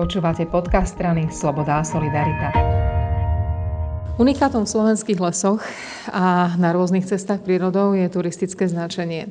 Počúvate 0.00 0.48
podcast 0.48 0.96
strany 0.96 1.28
Sloboda 1.28 1.76
a 1.76 1.84
Solidarita. 1.84 2.56
Unikátom 4.16 4.64
v 4.64 4.72
slovenských 4.72 5.20
lesoch 5.20 5.60
a 6.08 6.56
na 6.56 6.72
rôznych 6.72 7.04
cestách 7.04 7.44
prírodou 7.44 7.92
je 7.92 8.08
turistické 8.08 8.64
značenie. 8.64 9.28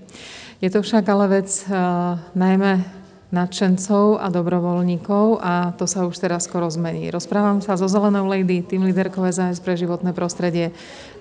Je 0.61 0.69
to 0.69 0.85
však 0.85 1.09
ale 1.09 1.41
vec 1.41 1.49
uh, 1.65 2.21
najmä 2.37 2.85
nadšencov 3.33 4.21
a 4.21 4.29
dobrovoľníkov 4.29 5.41
a 5.41 5.73
to 5.73 5.89
sa 5.89 6.05
už 6.05 6.13
teraz 6.21 6.45
skoro 6.45 6.70
zmení. 6.70 7.09
Rozprávam 7.09 7.65
sa 7.65 7.73
so 7.73 7.89
Zelenou 7.89 8.29
Lady, 8.29 8.61
tým 8.61 8.86
líderkou 8.86 9.25
SAS 9.33 9.57
pre 9.57 9.73
životné 9.73 10.13
prostredie 10.13 10.70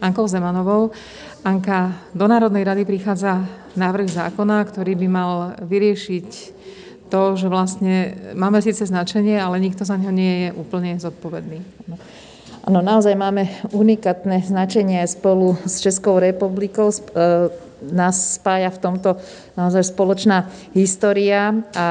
Ankou 0.04 0.28
Zemanovou. 0.28 0.92
Anka, 1.40 1.96
do 2.12 2.28
Národnej 2.28 2.68
rady 2.68 2.84
prichádza 2.84 3.48
návrh 3.80 4.12
zákona, 4.12 4.60
ktorý 4.68 4.92
by 4.92 5.08
mal 5.08 5.56
vyriešiť 5.64 6.58
to, 7.09 7.34
že 7.34 7.48
vlastne 7.48 8.14
máme 8.36 8.61
síce 8.61 8.84
značenie, 8.84 9.41
ale 9.41 9.59
nikto 9.59 9.82
za 9.82 9.96
ňo 9.96 10.12
nie 10.12 10.34
je 10.46 10.50
úplne 10.54 11.00
zodpovedný. 11.00 11.60
Áno, 12.69 12.84
naozaj 12.84 13.16
máme 13.16 13.48
unikátne 13.73 14.45
značenie 14.45 15.01
spolu 15.09 15.56
s 15.65 15.80
Českou 15.80 16.20
republikou. 16.20 16.92
E, 16.92 17.48
nás 17.79 18.37
spája 18.37 18.74
v 18.74 18.82
tomto 18.82 19.10
naozaj 19.55 19.95
spoločná 19.95 20.51
história 20.74 21.55
a 21.73 21.87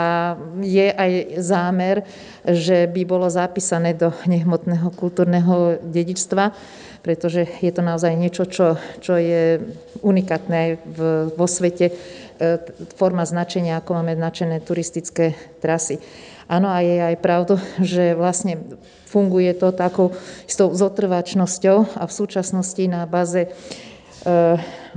je 0.59 0.87
aj 0.91 1.11
zámer, 1.39 2.03
že 2.43 2.85
by 2.91 3.01
bolo 3.07 3.25
zapísané 3.31 3.95
do 3.95 4.11
nehmotného 4.27 4.91
kultúrneho 4.93 5.79
dedičstva, 5.79 6.51
pretože 7.01 7.47
je 7.63 7.71
to 7.71 7.79
naozaj 7.79 8.11
niečo, 8.19 8.43
čo, 8.45 8.75
čo 8.99 9.15
je 9.15 9.63
unikátne 10.03 10.75
v, 10.83 10.99
vo 11.31 11.47
svete, 11.47 11.95
forma 12.95 13.25
značenia, 13.25 13.81
ako 13.81 14.01
máme 14.01 14.17
značené 14.17 14.61
turistické 14.61 15.33
trasy. 15.61 15.97
Áno, 16.47 16.71
a 16.71 16.79
je 16.79 16.95
aj 17.01 17.15
pravda, 17.19 17.59
že 17.83 18.15
vlastne 18.15 18.55
funguje 19.07 19.51
to 19.55 19.75
takou 19.75 20.15
istou 20.47 20.71
zotrvačnosťou 20.71 21.99
a 21.99 22.03
v 22.07 22.13
súčasnosti 22.13 22.83
na 22.87 23.03
báze 23.03 23.47
e, 23.47 23.49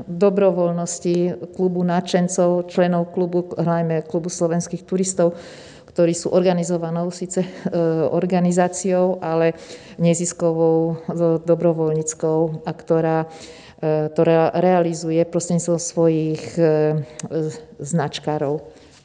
dobrovoľnosti 0.06 1.48
klubu 1.58 1.82
nadšencov, 1.82 2.70
členov 2.70 3.10
klubu, 3.10 3.50
najmä 3.58 4.06
klubu 4.06 4.30
slovenských 4.30 4.86
turistov, 4.86 5.34
ktorí 5.90 6.14
sú 6.14 6.30
organizovanou 6.30 7.10
síce 7.10 7.42
e, 7.42 7.48
organizáciou, 8.14 9.18
ale 9.18 9.58
neziskovou, 9.98 11.02
dobrovoľníckou 11.44 12.64
a 12.64 12.70
ktorá 12.72 13.18
to 14.12 14.20
realizuje 14.60 15.24
prostredníctvom 15.24 15.80
svojich 15.80 16.52
značkárov. 17.80 18.60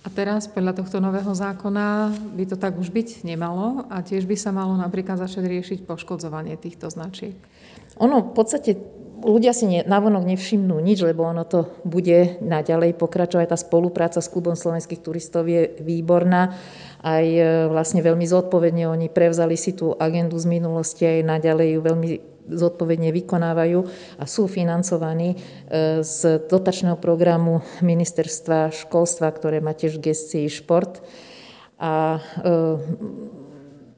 A 0.05 0.07
teraz 0.13 0.45
podľa 0.45 0.77
tohto 0.77 1.01
nového 1.01 1.33
zákona 1.33 2.13
by 2.37 2.45
to 2.45 2.55
tak 2.61 2.77
už 2.77 2.93
byť 2.93 3.25
nemalo 3.25 3.89
a 3.89 4.05
tiež 4.05 4.29
by 4.29 4.37
sa 4.37 4.53
malo 4.53 4.77
napríklad 4.77 5.17
začať 5.17 5.49
riešiť 5.49 5.79
poškodzovanie 5.89 6.53
týchto 6.61 6.93
značiek. 6.93 7.33
Ono 7.97 8.21
v 8.21 8.31
podstate 8.37 8.77
ľudia 9.25 9.51
si 9.51 9.65
ne, 9.65 9.81
navonok 9.81 10.23
nevšimnú 10.23 10.77
nič, 10.77 11.01
lebo 11.01 11.25
ono 11.25 11.43
to 11.43 11.65
bude 11.81 12.37
naďalej 12.39 12.93
pokračovať. 12.95 13.49
Tá 13.49 13.57
spolupráca 13.57 14.21
s 14.21 14.29
klubom 14.29 14.53
slovenských 14.53 15.01
turistov 15.01 15.49
je 15.49 15.73
výborná. 15.81 16.53
Aj 17.01 17.25
e, 17.25 17.65
vlastne 17.67 18.05
veľmi 18.05 18.23
zodpovedne 18.23 18.85
oni 18.85 19.09
prevzali 19.09 19.57
si 19.57 19.73
tú 19.73 19.97
agendu 19.97 20.37
z 20.37 20.45
minulosti 20.45 21.03
aj 21.05 21.25
naďalej 21.25 21.67
ju 21.73 21.81
veľmi 21.81 22.09
zodpovedne 22.45 23.09
vykonávajú 23.09 23.79
a 24.21 24.23
sú 24.29 24.45
financovaní 24.45 25.33
e, 25.33 25.37
z 26.05 26.45
dotačného 26.45 27.01
programu 27.01 27.65
ministerstva 27.81 28.69
školstva, 28.69 29.33
ktoré 29.33 29.57
má 29.57 29.73
tiež 29.73 29.97
gestii 29.97 30.45
šport. 30.49 31.01
A 31.81 32.21
e, 32.21 33.25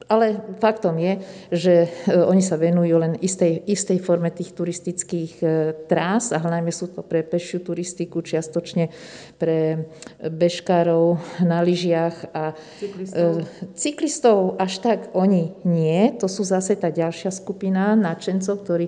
ale 0.08 0.40
faktom 0.56 0.96
je, 0.96 1.12
že 1.52 1.74
e, 1.84 1.88
oni 2.16 2.40
sa 2.40 2.56
venujú 2.56 2.96
len 2.96 3.20
istej, 3.20 3.68
istej 3.68 4.00
forme 4.00 4.32
tých 4.32 4.56
turistických 4.56 5.32
e, 5.44 5.46
trás 5.84 6.32
a 6.32 6.40
hlavne 6.40 6.72
sú 6.72 6.88
to 6.88 7.04
pre 7.04 7.20
pešiu 7.20 7.60
turistiku, 7.60 8.24
čiastočne 8.24 8.88
pre 9.36 9.84
bežkárov 10.24 11.20
na 11.44 11.60
lyžiach 11.60 12.32
a 12.32 12.56
cyklistov. 12.80 13.20
E, 13.20 13.76
cyklistov 13.76 14.38
až 14.56 14.72
tak 14.80 15.00
oni 15.12 15.52
nie. 15.68 16.16
To 16.16 16.26
sú 16.26 16.40
zase 16.40 16.80
tá 16.80 16.88
ďalšia 16.88 17.28
skupina 17.28 17.92
nadšencov, 17.92 18.64
ktorí 18.64 18.86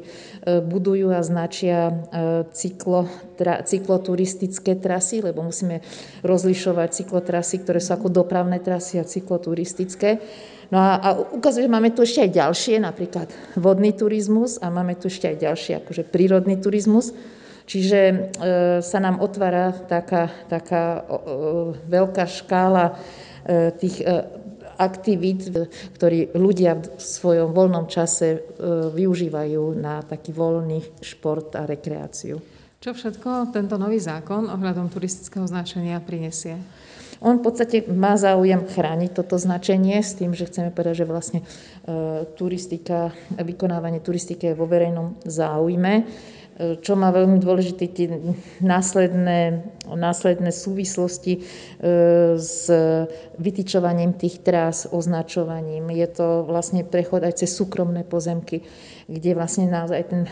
budujú 0.49 1.13
a 1.13 1.21
značia 1.21 1.93
cyklo, 2.57 3.05
tra, 3.37 3.61
cykloturistické 3.61 4.81
trasy, 4.81 5.21
lebo 5.21 5.45
musíme 5.45 5.85
rozlišovať 6.25 6.89
cyklotrasy, 7.05 7.61
ktoré 7.61 7.81
sú 7.85 7.93
ako 7.93 8.09
dopravné 8.09 8.65
trasy 8.65 8.97
a 8.97 9.05
cykloturistické. 9.05 10.21
No 10.71 10.79
a, 10.79 11.03
a 11.03 11.09
ukazuje, 11.35 11.67
že 11.67 11.75
máme 11.75 11.91
tu 11.91 12.07
ešte 12.07 12.23
aj 12.23 12.31
ďalšie, 12.31 12.75
napríklad 12.79 13.29
vodný 13.59 13.91
turizmus 13.91 14.55
a 14.63 14.71
máme 14.71 14.95
tu 14.95 15.11
ešte 15.11 15.27
aj 15.27 15.37
ďalšie, 15.43 15.73
akože 15.83 16.03
prírodný 16.07 16.63
turizmus. 16.63 17.11
Čiže 17.67 18.01
e, 18.03 18.15
sa 18.83 18.99
nám 18.99 19.23
otvára 19.23 19.71
taká, 19.75 20.31
taká 20.51 21.07
o, 21.07 21.75
veľká 21.87 22.27
škála 22.27 22.87
e, 22.87 22.95
tých 23.79 24.03
e, 24.03 24.41
aktivít, 24.81 25.53
ktorí 25.95 26.35
ľudia 26.35 26.81
v 26.81 26.99
svojom 26.99 27.53
voľnom 27.53 27.87
čase 27.87 28.29
e, 28.33 28.39
využívajú 28.95 29.77
na 29.77 30.01
taký 30.03 30.33
voľný 30.33 30.83
šport 31.05 31.53
a 31.55 31.69
rekreáciu. 31.69 32.60
Čo 32.81 32.97
všetko 32.97 33.53
tento 33.53 33.77
nový 33.77 34.01
zákon 34.01 34.49
ohľadom 34.49 34.89
turistického 34.89 35.45
značenia 35.45 36.01
prinesie? 36.01 36.57
On 37.21 37.37
v 37.37 37.45
podstate 37.45 37.85
má 37.85 38.17
záujem 38.17 38.65
chrániť 38.65 39.13
toto 39.13 39.37
značenie 39.37 40.01
s 40.01 40.17
tým, 40.17 40.33
že 40.33 40.49
chceme 40.49 40.73
povedať, 40.73 41.05
že 41.05 41.11
vlastne 41.13 41.41
e, 41.45 41.47
turistika, 42.41 43.13
vykonávanie 43.37 44.01
turistiky 44.01 44.49
je 44.49 44.57
vo 44.57 44.65
verejnom 44.65 45.21
záujme 45.29 46.09
čo 46.81 46.93
má 46.99 47.09
veľmi 47.11 47.41
dôležité 47.41 47.85
tie 47.89 48.09
následné, 48.61 49.65
následné 49.89 50.53
súvislosti 50.53 51.39
e, 51.39 51.41
s 52.37 52.69
vytýčovaním 53.41 54.15
tých 54.15 54.45
trás, 54.45 54.85
označovaním. 54.91 55.89
Je 55.91 56.09
to 56.11 56.45
vlastne 56.45 56.85
prechod 56.85 57.25
aj 57.25 57.41
cez 57.41 57.51
súkromné 57.57 58.05
pozemky, 58.05 58.63
kde 59.09 59.33
vlastne 59.33 59.73
naozaj 59.73 60.01
ten 60.07 60.23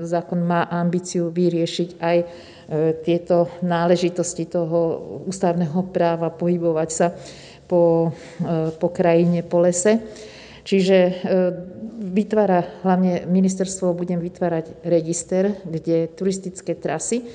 zákon 0.00 0.40
má 0.40 0.66
ambíciu 0.66 1.28
vyriešiť 1.28 1.90
aj 2.00 2.18
E, 2.64 2.96
tieto 3.04 3.60
náležitosti 3.60 4.48
toho 4.48 4.96
ústavného 5.28 5.84
práva 5.92 6.32
pohybovať 6.32 6.88
sa 6.88 7.12
po, 7.68 8.08
e, 8.40 8.72
po 8.80 8.88
krajine, 8.88 9.44
po 9.44 9.60
lese. 9.60 10.00
Čiže 10.64 10.96
e, 10.96 11.12
vytvára, 12.00 12.82
hlavne 12.82 13.28
ministerstvo 13.28 13.92
budem 13.92 14.18
vytvárať 14.18 14.80
register, 14.84 15.60
kde 15.68 16.08
turistické 16.08 16.72
trasy 16.72 17.28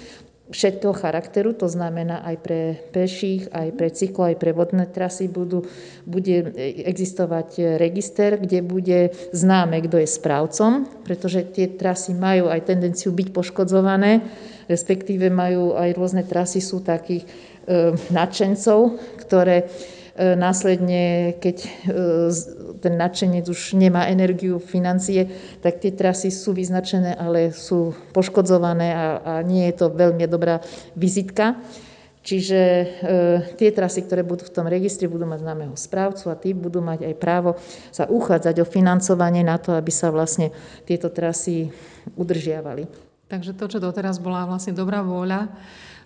všetkého 0.49 0.97
charakteru, 0.97 1.53
to 1.53 1.69
znamená 1.69 2.25
aj 2.25 2.35
pre 2.41 2.61
peších, 2.89 3.53
aj 3.53 3.69
pre 3.77 3.93
cyklo, 3.93 4.33
aj 4.33 4.37
pre 4.41 4.49
vodné 4.49 4.89
trasy 4.89 5.29
budú, 5.29 5.61
bude 6.09 6.41
existovať 6.89 7.77
register, 7.77 8.33
kde 8.41 8.65
bude 8.65 9.13
známe, 9.29 9.77
kto 9.85 10.01
je 10.01 10.09
správcom, 10.09 10.89
pretože 11.05 11.45
tie 11.53 11.69
trasy 11.69 12.17
majú 12.17 12.49
aj 12.49 12.65
tendenciu 12.65 13.13
byť 13.13 13.29
poškodzované 13.29 14.25
respektíve 14.69 15.33
majú 15.33 15.73
aj 15.73 15.89
rôzne 15.97 16.23
trasy, 16.23 16.61
sú 16.61 16.85
takých 16.85 17.25
e, 17.25 17.97
nadšencov, 18.13 19.01
ktoré 19.25 19.65
následne, 20.19 21.35
keď 21.39 21.57
e, 21.63 21.69
ten 22.83 22.93
nadšenec 22.99 23.47
už 23.47 23.79
nemá 23.79 24.11
energiu, 24.11 24.59
financie, 24.59 25.31
tak 25.63 25.79
tie 25.79 25.95
trasy 25.95 26.27
sú 26.27 26.51
vyznačené, 26.51 27.15
ale 27.15 27.55
sú 27.55 27.95
poškodzované 28.11 28.91
a, 28.91 29.05
a 29.19 29.33
nie 29.47 29.71
je 29.71 29.75
to 29.79 29.87
veľmi 29.95 30.27
dobrá 30.27 30.59
vizitka. 30.99 31.55
Čiže 32.19 32.59
e, 32.59 32.85
tie 33.55 33.71
trasy, 33.71 34.03
ktoré 34.03 34.27
budú 34.27 34.43
v 34.43 34.53
tom 34.53 34.67
registri, 34.67 35.07
budú 35.07 35.23
mať 35.23 35.39
známeho 35.39 35.73
správcu 35.79 36.27
a 36.27 36.35
tí 36.35 36.51
budú 36.51 36.83
mať 36.83 37.07
aj 37.07 37.15
právo 37.15 37.55
sa 37.95 38.11
uchádzať 38.11 38.59
o 38.59 38.67
financovanie 38.67 39.41
na 39.41 39.55
to, 39.55 39.71
aby 39.71 39.89
sa 39.89 40.11
vlastne 40.11 40.51
tieto 40.83 41.07
trasy 41.07 41.71
udržiavali. 42.19 42.85
Takže 43.31 43.55
to, 43.55 43.65
čo 43.71 43.79
doteraz 43.79 44.19
bola 44.19 44.43
vlastne 44.43 44.75
dobrá 44.75 44.99
vôľa 44.99 45.47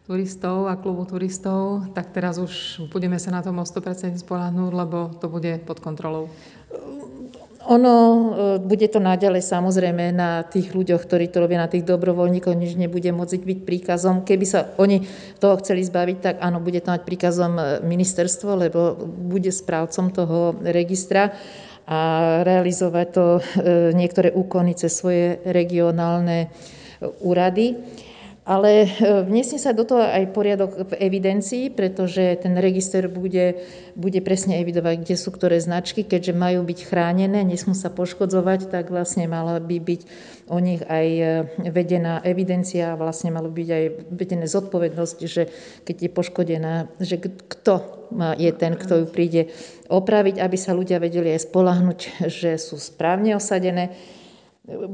turistov 0.03 0.67
a 0.67 0.75
klubu 0.75 1.07
turistov, 1.07 1.87
tak 1.95 2.11
teraz 2.11 2.35
už 2.35 2.83
budeme 2.91 3.15
sa 3.15 3.31
na 3.31 3.39
tom 3.39 3.59
o 3.59 3.65
100% 3.65 4.19
spolahnúť, 4.19 4.71
lebo 4.75 5.15
to 5.15 5.31
bude 5.31 5.63
pod 5.63 5.79
kontrolou. 5.79 6.27
Ono 7.63 7.95
e, 7.95 8.23
bude 8.59 8.91
to 8.91 8.99
naďalej 8.99 9.39
samozrejme 9.39 10.11
na 10.11 10.43
tých 10.43 10.75
ľuďoch, 10.75 11.07
ktorí 11.07 11.31
to 11.31 11.39
robia, 11.39 11.63
na 11.63 11.71
tých 11.71 11.87
dobrovoľníkov, 11.87 12.51
nič 12.51 12.75
nebude 12.75 13.07
môcť 13.15 13.39
byť 13.39 13.59
príkazom. 13.63 14.27
Keby 14.27 14.43
sa 14.43 14.75
oni 14.75 15.07
toho 15.39 15.55
chceli 15.63 15.87
zbaviť, 15.87 16.17
tak 16.19 16.35
áno, 16.43 16.59
bude 16.59 16.83
to 16.83 16.91
mať 16.91 17.07
príkazom 17.07 17.55
e, 17.55 17.63
ministerstvo, 17.87 18.59
lebo 18.59 18.99
bude 19.07 19.55
správcom 19.55 20.11
toho 20.11 20.59
registra 20.67 21.31
a 21.87 21.99
realizovať 22.43 23.07
to 23.15 23.25
e, 23.39 23.41
niektoré 23.95 24.35
úkony 24.35 24.75
cez 24.75 24.99
svoje 24.99 25.39
regionálne 25.47 26.51
úrady. 27.23 27.79
Ale 28.43 28.91
vniesie 29.23 29.55
sa 29.55 29.71
do 29.71 29.87
toho 29.87 30.03
aj 30.03 30.35
poriadok 30.35 30.91
v 30.91 30.99
evidencii, 30.99 31.71
pretože 31.71 32.43
ten 32.43 32.59
register 32.59 33.07
bude, 33.07 33.63
bude 33.95 34.19
presne 34.19 34.59
evidovať, 34.59 34.99
kde 34.99 35.15
sú 35.15 35.31
ktoré 35.31 35.63
značky, 35.63 36.03
keďže 36.03 36.35
majú 36.35 36.67
byť 36.67 36.79
chránené, 36.83 37.47
nesmú 37.47 37.71
sa 37.71 37.87
poškodzovať, 37.87 38.67
tak 38.67 38.91
vlastne 38.91 39.31
mala 39.31 39.63
by 39.63 39.79
byť 39.79 40.01
o 40.51 40.59
nich 40.59 40.83
aj 40.83 41.07
vedená 41.71 42.19
evidencia 42.27 42.91
a 42.91 42.99
vlastne 42.99 43.31
malo 43.31 43.47
byť 43.47 43.69
aj 43.71 43.83
vedené 44.11 44.43
zodpovednosť, 44.43 45.17
že 45.23 45.47
keď 45.87 45.95
je 46.03 46.09
poškodená, 46.11 46.73
že 46.99 47.23
kto 47.23 47.75
je 48.35 48.51
ten, 48.51 48.75
kto 48.75 48.93
ju 49.01 49.05
príde 49.07 49.55
opraviť, 49.87 50.43
aby 50.43 50.57
sa 50.59 50.75
ľudia 50.75 50.99
vedeli 50.99 51.31
aj 51.31 51.47
spolahnuť, 51.47 51.99
že 52.27 52.59
sú 52.59 52.75
správne 52.75 53.39
osadené 53.39 53.95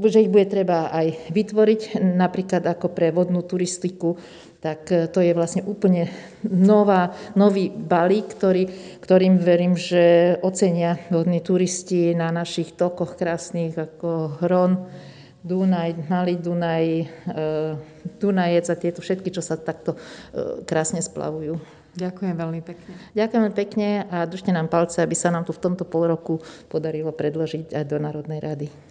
že 0.09 0.25
ich 0.25 0.33
bude 0.33 0.49
treba 0.49 0.89
aj 0.89 1.29
vytvoriť, 1.29 2.01
napríklad 2.01 2.65
ako 2.65 2.89
pre 2.89 3.13
vodnú 3.13 3.45
turistiku, 3.45 4.17
tak 4.57 4.89
e, 4.89 5.05
to 5.05 5.21
je 5.21 5.37
vlastne 5.37 5.61
úplne 5.61 6.09
nová, 6.41 7.13
nový 7.37 7.69
balík, 7.69 8.33
ktorý, 8.33 8.65
ktorým 8.97 9.37
verím, 9.37 9.77
že 9.77 10.35
ocenia 10.41 10.97
vodní 11.13 11.45
turisti 11.45 12.17
na 12.17 12.33
našich 12.33 12.73
tokoch 12.73 13.13
krásnych 13.13 13.77
ako 13.77 14.41
Hron, 14.41 14.89
Dunaj, 15.45 16.09
Malý 16.09 16.35
Dunaj, 16.41 16.85
e, 16.89 17.05
Dunajec 18.17 18.65
a 18.73 18.75
tieto 18.75 19.05
všetky, 19.05 19.29
čo 19.29 19.45
sa 19.45 19.53
takto 19.53 19.93
e, 19.93 20.65
krásne 20.65 20.99
splavujú. 20.99 21.61
Ďakujem 21.93 22.35
veľmi 22.37 22.61
pekne. 22.65 22.93
Ďakujem 23.13 23.53
pekne 23.53 23.89
a 24.09 24.25
držte 24.25 24.49
nám 24.49 24.65
palce, 24.65 25.05
aby 25.05 25.13
sa 25.13 25.29
nám 25.29 25.45
tu 25.45 25.53
v 25.53 25.61
tomto 25.61 25.85
pol 25.85 26.09
roku 26.09 26.41
podarilo 26.69 27.13
predložiť 27.13 27.73
aj 27.73 27.85
do 27.85 27.97
Národnej 28.01 28.41
rady. 28.41 28.88